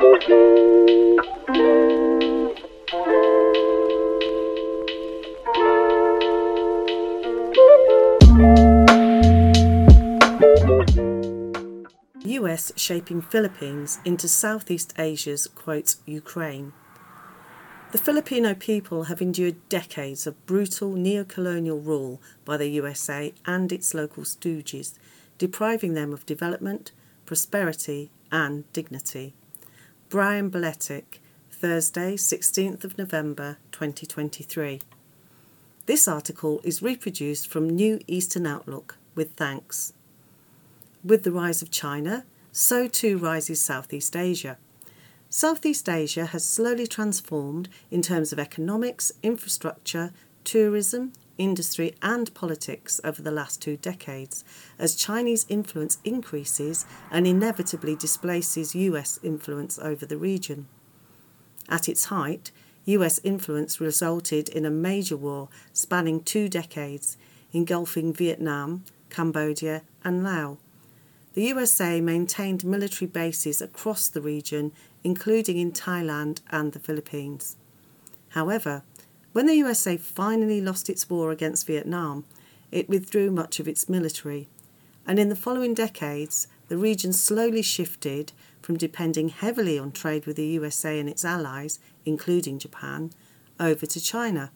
[0.00, 0.12] US
[12.76, 16.72] shaping Philippines into Southeast Asia's quote Ukraine.
[17.92, 23.92] The Filipino people have endured decades of brutal neo-colonial rule by the USA and its
[23.92, 24.94] local stooges,
[25.36, 26.92] depriving them of development,
[27.26, 29.34] prosperity and dignity.
[30.10, 31.20] Brian Berletic,
[31.52, 34.80] Thursday, 16th of November 2023.
[35.86, 39.92] This article is reproduced from New Eastern Outlook with thanks.
[41.04, 44.58] With the rise of China, so too rises Southeast Asia.
[45.28, 53.20] Southeast Asia has slowly transformed in terms of economics, infrastructure, tourism, industry, and politics over
[53.20, 54.44] the last two decades
[54.78, 60.68] as Chinese influence increases and inevitably displaces US influence over the region.
[61.68, 62.52] At its height,
[62.84, 67.16] US influence resulted in a major war spanning two decades,
[67.52, 70.58] engulfing Vietnam, Cambodia, and Laos
[71.34, 74.72] the USA maintained military bases across the region,
[75.04, 77.56] including in Thailand and the Philippines.
[78.30, 78.82] However,
[79.32, 82.24] when the USA finally lost its war against Vietnam,
[82.72, 84.48] it withdrew much of its military,
[85.06, 90.36] and in the following decades, the region slowly shifted from depending heavily on trade with
[90.36, 93.10] the USA and its allies, including Japan,
[93.58, 94.52] over to China.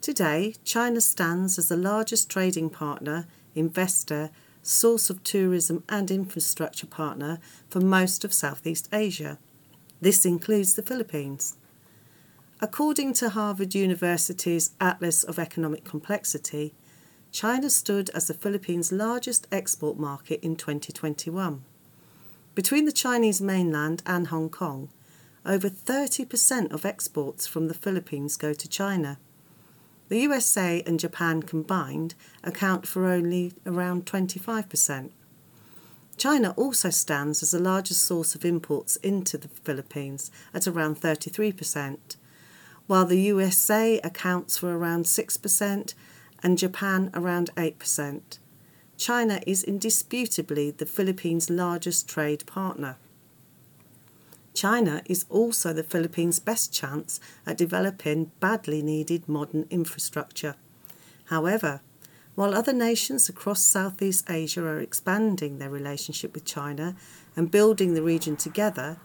[0.00, 4.30] Today, China stands as the largest trading partner, investor,
[4.62, 9.38] source of tourism and infrastructure partner for most of Southeast Asia.
[10.00, 11.56] This includes the Philippines.
[12.64, 16.72] According to Harvard University's Atlas of Economic Complexity,
[17.30, 21.62] China stood as the Philippines' largest export market in 2021.
[22.54, 24.88] Between the Chinese mainland and Hong Kong,
[25.44, 29.18] over 30% of exports from the Philippines go to China.
[30.08, 35.10] The USA and Japan combined account for only around 25%.
[36.16, 42.16] China also stands as the largest source of imports into the Philippines at around 33%,
[42.86, 45.94] while the USA accounts for around 6%
[46.42, 48.38] and Japan around 8%.
[48.96, 52.96] China is indisputably the Philippines' largest trade partner.
[54.52, 60.54] China is also the Philippines' best chance at developing badly needed modern infrastructure.
[61.26, 61.80] However,
[62.36, 66.94] while other nations across Southeast Asia are expanding their relationship with China
[67.36, 68.98] and building the region together,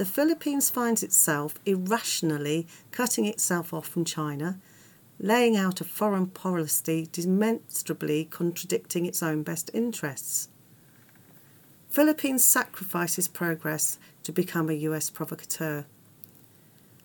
[0.00, 4.58] the Philippines finds itself irrationally cutting itself off from China,
[5.18, 10.48] laying out a foreign policy demonstrably contradicting its own best interests.
[11.90, 15.84] Philippines sacrifices progress to become a US provocateur.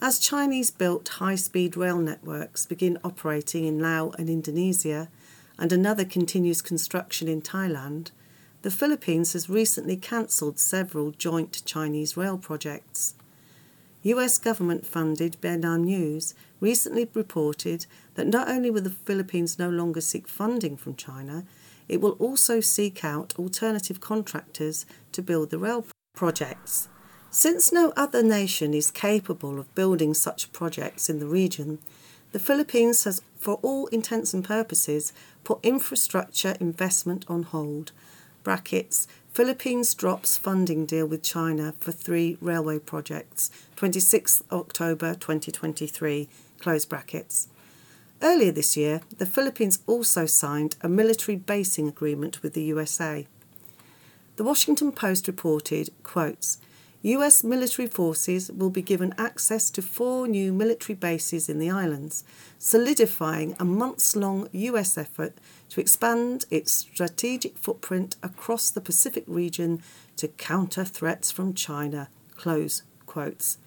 [0.00, 5.10] As Chinese built high speed rail networks begin operating in Laos and Indonesia,
[5.58, 8.12] and another continues construction in Thailand,
[8.62, 13.14] the Philippines has recently cancelled several joint Chinese rail projects.
[14.02, 20.00] US government funded Benar News recently reported that not only will the Philippines no longer
[20.00, 21.44] seek funding from China,
[21.88, 26.88] it will also seek out alternative contractors to build the rail projects.
[27.30, 31.78] Since no other nation is capable of building such projects in the region,
[32.32, 35.12] the Philippines has, for all intents and purposes,
[35.44, 37.92] put infrastructure investment on hold.
[38.48, 46.86] Brackets, Philippines drops funding deal with China for three railway projects, 26 October 2023, close
[46.86, 47.48] brackets.
[48.22, 53.26] Earlier this year, the Philippines also signed a military basing agreement with the USA.
[54.36, 56.56] The Washington Post reported, quotes,
[57.02, 62.24] US military forces will be given access to four new military bases in the islands,
[62.58, 65.38] solidifying a months long US effort
[65.68, 69.80] to expand its strategic footprint across the Pacific region
[70.16, 72.08] to counter threats from China.
[72.36, 73.58] Close quotes.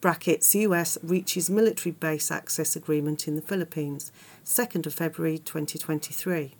[0.00, 4.10] Brackets US reaches military base access agreement in the Philippines,
[4.44, 6.56] 2nd of February 2023.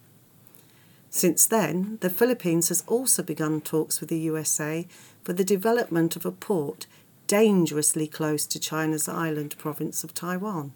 [1.14, 4.86] Since then, the Philippines has also begun talks with the USA
[5.22, 6.86] for the development of a port
[7.26, 10.72] dangerously close to China's island province of Taiwan.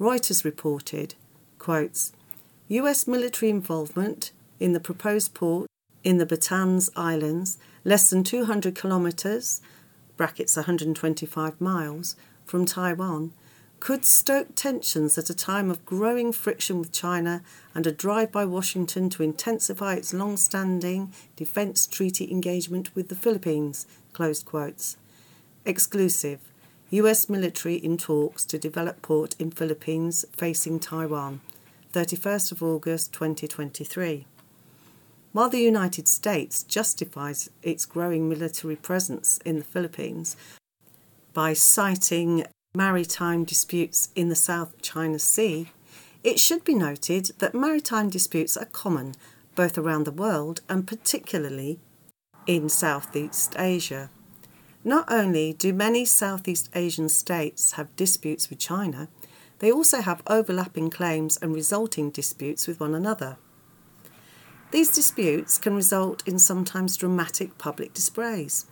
[0.00, 1.16] Reuters reported,
[1.58, 2.12] quotes,
[2.68, 5.68] US military involvement in the proposed port
[6.02, 9.60] in the Batanes Islands, less than 200 kilometres,
[10.16, 12.16] brackets 125 miles,
[12.46, 13.32] from Taiwan,
[13.80, 17.42] could stoke tensions at a time of growing friction with China
[17.74, 23.14] and a drive by Washington to intensify its long standing defence treaty engagement with the
[23.14, 23.86] Philippines.
[25.64, 26.40] Exclusive.
[26.90, 31.40] US military in talks to develop port in Philippines facing Taiwan.
[31.92, 34.26] 31st of August 2023.
[35.32, 40.36] While the United States justifies its growing military presence in the Philippines
[41.34, 42.46] by citing
[42.76, 45.70] maritime disputes in the South China Sea,
[46.22, 49.14] it should be noted that maritime disputes are common
[49.54, 51.80] both around the world and particularly
[52.46, 54.10] in Southeast Asia.
[54.84, 59.08] Not only do many Southeast Asian states have disputes with China,
[59.60, 63.38] they also have overlapping claims and resulting disputes with one another.
[64.70, 68.66] These disputes can result in sometimes dramatic public displays.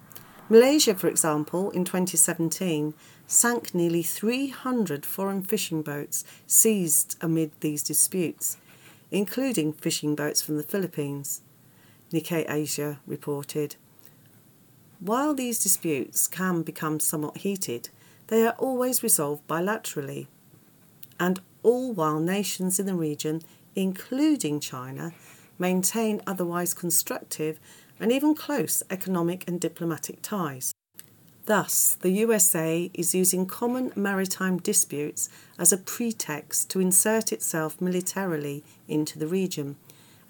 [0.50, 2.92] Malaysia, for example, in 2017
[3.26, 8.56] sank nearly 300 foreign fishing boats seized amid these disputes,
[9.10, 11.40] including fishing boats from the Philippines.
[12.12, 13.76] Nikkei Asia reported.
[15.00, 17.88] While these disputes can become somewhat heated,
[18.28, 20.28] they are always resolved bilaterally,
[21.18, 23.42] and all while nations in the region,
[23.74, 25.12] including China,
[25.58, 27.58] maintain otherwise constructive
[28.00, 30.74] and even close economic and diplomatic ties.
[31.46, 38.64] Thus, the USA is using common maritime disputes as a pretext to insert itself militarily
[38.88, 39.76] into the region,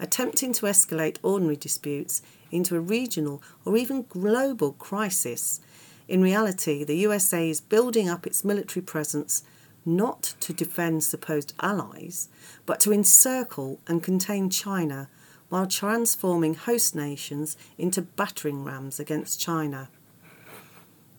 [0.00, 2.20] attempting to escalate ordinary disputes
[2.50, 5.60] into a regional or even global crisis.
[6.08, 9.44] In reality, the USA is building up its military presence
[9.86, 12.28] not to defend supposed allies,
[12.66, 15.08] but to encircle and contain China
[15.48, 19.88] while transforming host nations into battering rams against China.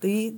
[0.05, 0.35] The,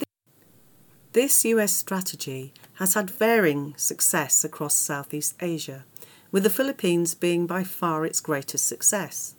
[1.11, 5.83] this US strategy has had varying success across Southeast Asia,
[6.31, 9.35] with the Philippines being by far its greatest success.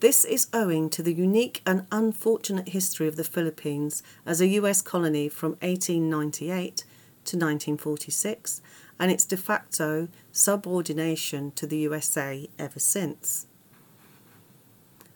[0.00, 4.82] This is owing to the unique and unfortunate history of the Philippines as a US
[4.82, 6.84] colony from 1898
[7.24, 8.60] to 1946
[9.00, 13.46] and its de facto subordination to the USA ever since.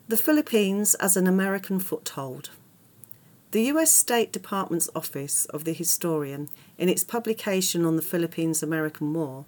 [0.09, 2.49] The Philippines as an American foothold.
[3.53, 6.49] The US State Department's Office of the Historian,
[6.79, 9.45] in its publication on the Philippines American War,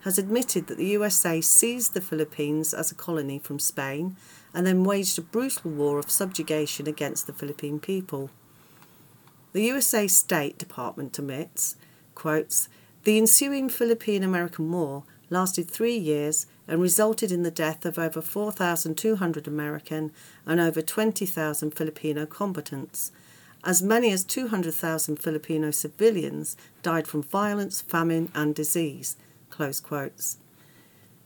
[0.00, 4.16] has admitted that the USA seized the Philippines as a colony from Spain
[4.52, 8.30] and then waged a brutal war of subjugation against the Philippine people.
[9.52, 11.76] The USA State Department admits,
[12.16, 12.68] quotes,
[13.04, 18.20] the ensuing Philippine American War lasted three years and resulted in the death of over
[18.20, 20.10] 4,200 American
[20.44, 23.12] and over 20,000 Filipino combatants
[23.66, 29.16] as many as 200,000 Filipino civilians died from violence, famine, and disease.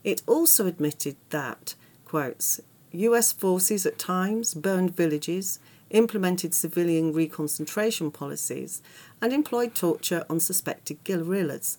[0.03, 2.59] It also admitted that, quotes,
[2.93, 5.59] US forces at times burned villages,
[5.91, 8.81] implemented civilian reconcentration policies,
[9.21, 11.77] and employed torture on suspected guerrillas,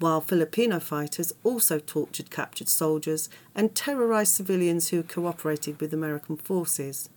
[0.00, 7.10] while Filipino fighters also tortured captured soldiers and terrorized civilians who cooperated with American forces.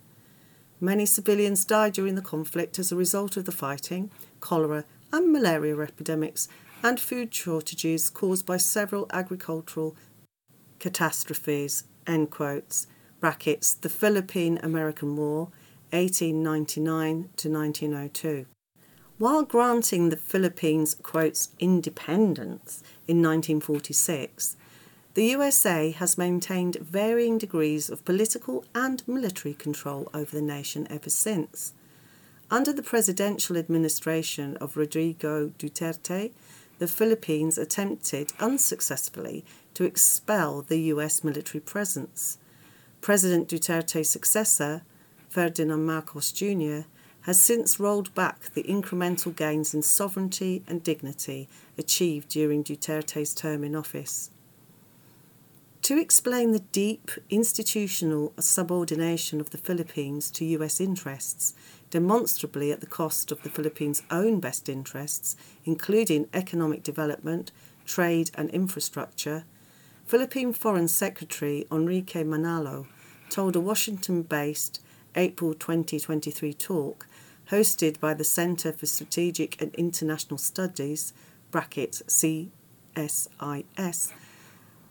[0.80, 5.80] Many civilians died during the conflict as a result of the fighting, cholera, and malaria
[5.80, 6.48] epidemics,
[6.84, 9.96] and food shortages caused by several agricultural
[10.80, 11.86] catastrophes.
[12.06, 12.86] End quotes.
[13.20, 13.74] Brackets.
[13.74, 15.50] The Philippine American War,
[15.92, 18.46] 1899 to 1902.
[19.18, 24.56] While granting the Philippines quotes independence in 1946,
[25.18, 31.10] the USA has maintained varying degrees of political and military control over the nation ever
[31.10, 31.74] since.
[32.52, 36.30] Under the presidential administration of Rodrigo Duterte,
[36.78, 39.44] the Philippines attempted unsuccessfully
[39.74, 42.38] to expel the US military presence.
[43.02, 44.84] President Duterte's successor,
[45.30, 46.82] Ferdinand Marcos Jr.,
[47.22, 53.64] has since rolled back the incremental gains in sovereignty and dignity achieved during Duterte's term
[53.64, 54.30] in office.
[55.84, 61.54] To explain the deep institutional subordination of the Philippines to US interests,
[61.90, 67.52] demonstrably at the cost of the Philippines' own best interests, including economic development,
[67.86, 69.46] trade, and infrastructure,
[70.06, 72.88] Philippine Foreign Secretary Enrique Manalo
[73.30, 74.82] told a Washington based
[75.16, 77.08] April 2023 talk
[77.50, 81.14] hosted by the Center for Strategic and International Studies,
[82.08, 82.52] CSIS,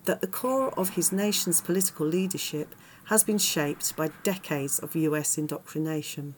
[0.07, 2.75] that the core of his nation's political leadership
[3.07, 6.35] has been shaped by decades of US indoctrination.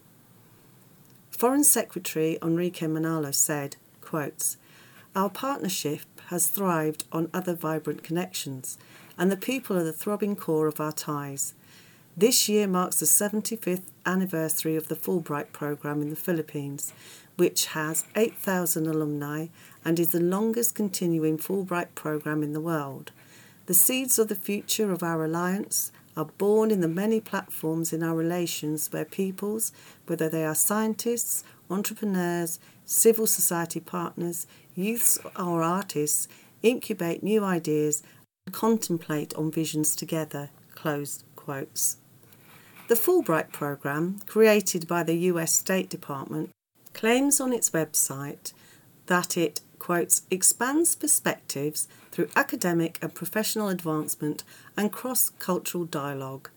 [1.31, 4.57] Foreign Secretary Enrique Manalo said, quotes,
[5.15, 8.77] Our partnership has thrived on other vibrant connections,
[9.17, 11.55] and the people are the throbbing core of our ties.
[12.17, 16.93] This year marks the 75th anniversary of the Fulbright program in the Philippines,
[17.37, 19.47] which has 8,000 alumni
[19.85, 23.13] and is the longest continuing Fulbright program in the world.
[23.69, 28.03] The seeds of the future of our alliance are born in the many platforms in
[28.03, 29.73] our relations where peoples,
[30.07, 36.29] whether they are scientists, entrepreneurs, civil society partners, youths, or artists,
[36.63, 38.03] incubate new ideas
[38.47, 40.49] and contemplate on visions together.
[40.75, 41.99] Closed quotes.
[42.89, 46.49] The Fulbright program, created by the US State Department,
[46.95, 48.55] claims on its website
[49.09, 51.87] that it quotes expands perspectives
[52.19, 54.43] through academic and professional advancement
[54.77, 56.51] and cross-cultural dialogue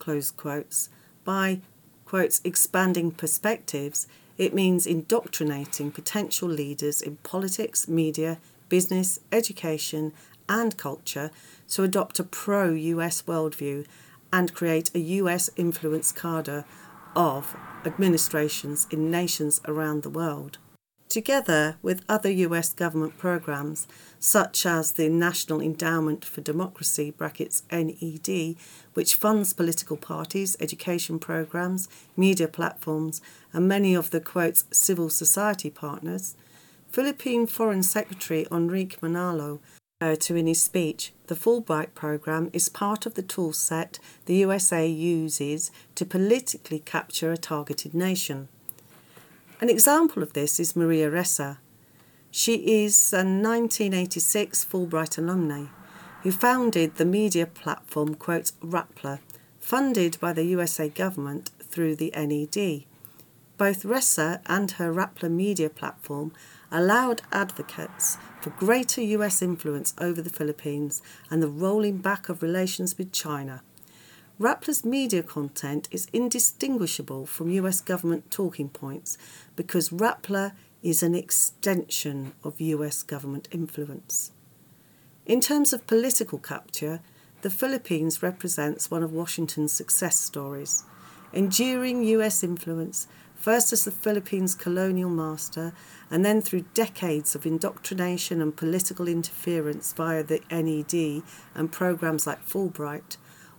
[0.00, 0.88] close quotes
[1.22, 1.60] by
[2.04, 10.12] quotes expanding perspectives it means indoctrinating potential leaders in politics media business education
[10.48, 11.30] and culture
[11.68, 13.86] to adopt a pro-US worldview
[14.32, 16.64] and create a US influence cadre
[17.14, 20.58] of administrations in nations around the world.
[21.16, 23.88] Together with other US government programs
[24.20, 28.54] such as the National Endowment for Democracy brackets NED
[28.92, 33.22] which funds political parties, education programs, media platforms
[33.54, 36.36] and many of the quotes civil society partners,
[36.90, 39.60] Philippine Foreign Secretary Enrique Manalo
[40.02, 44.34] uh, to in his speech, the Fulbright program is part of the tool set the
[44.34, 48.48] USA uses to politically capture a targeted nation.
[49.58, 51.56] An example of this is Maria Ressa.
[52.30, 55.64] She is a 1986 Fulbright alumni
[56.22, 59.20] who founded the media platform quote Rappler,
[59.58, 62.84] funded by the USA government through the NED.
[63.56, 66.32] Both Ressa and her Rappler media platform
[66.70, 72.98] allowed advocates for greater US influence over the Philippines and the rolling back of relations
[72.98, 73.62] with China.
[74.38, 79.16] Rappler's media content is indistinguishable from US government talking points
[79.56, 80.52] because Rappler
[80.82, 84.32] is an extension of US government influence.
[85.24, 87.00] In terms of political capture,
[87.40, 90.84] the Philippines represents one of Washington's success stories.
[91.32, 95.72] Enduring US influence first as the Philippines' colonial master,
[96.10, 101.22] and then through decades of indoctrination and political interference via the NED
[101.54, 103.16] and programs like Fulbright,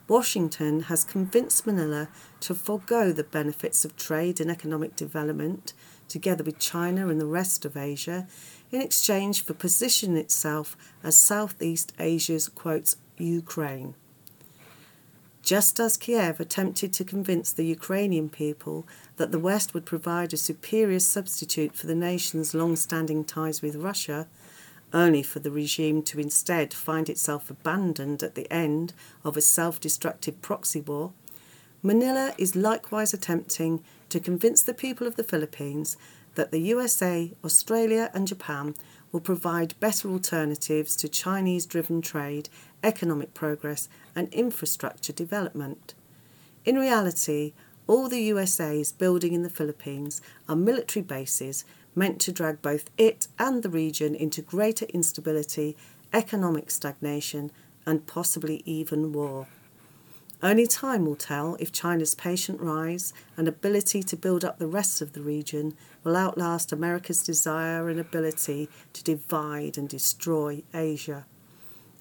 [0.07, 2.07] Washington has convinced Manila
[2.39, 5.73] to forego the benefits of trade and economic development,
[6.07, 8.25] together with China and the rest of Asia,
[8.71, 13.95] in exchange for positioning itself as Southeast Asia's, quote, Ukraine.
[15.41, 18.85] Just as Kiev attempted to convince the Ukrainian people
[19.15, 23.75] that the West would provide a superior substitute for the nation's long standing ties with
[23.75, 24.27] Russia,
[24.93, 29.79] only for the regime to instead find itself abandoned at the end of a self
[29.79, 31.11] destructive proxy war,
[31.83, 35.97] Manila is likewise attempting to convince the people of the Philippines
[36.35, 38.75] that the USA, Australia, and Japan
[39.11, 42.49] will provide better alternatives to Chinese driven trade,
[42.83, 45.93] economic progress, and infrastructure development.
[46.65, 47.53] In reality,
[47.87, 51.63] all the USA is building in the Philippines are military bases
[51.97, 55.75] meant to drag both it and the region into greater instability,
[56.13, 57.51] economic stagnation,
[57.85, 59.47] and possibly even war.
[60.43, 65.01] Only time will tell if China's patient rise and ability to build up the rest
[65.01, 71.25] of the region will outlast America's desire and ability to divide and destroy Asia.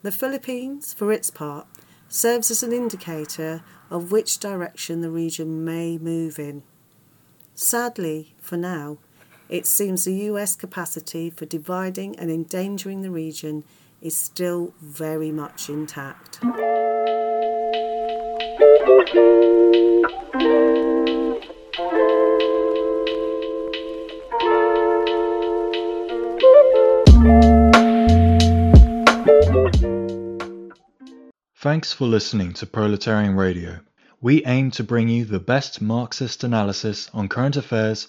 [0.02, 1.66] The Philippines, for its part,
[2.08, 6.62] serves as an indicator of which direction the region may move in.
[7.54, 8.98] Sadly, for now,
[9.48, 13.64] it seems the US capacity for dividing and endangering the region
[14.00, 16.40] is still very much intact.
[31.58, 33.80] Thanks for listening to Proletarian Radio.
[34.20, 38.08] We aim to bring you the best Marxist analysis on current affairs,